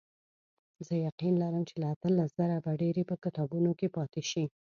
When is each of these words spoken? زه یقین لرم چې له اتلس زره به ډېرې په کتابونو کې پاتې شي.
زه 0.85 0.93
یقین 1.07 1.33
لرم 1.43 1.63
چې 1.69 1.75
له 1.81 1.87
اتلس 1.93 2.29
زره 2.39 2.55
به 2.63 2.71
ډېرې 2.81 3.03
په 3.09 3.15
کتابونو 3.23 3.71
کې 3.79 3.87
پاتې 3.95 4.21
شي. 4.31 4.45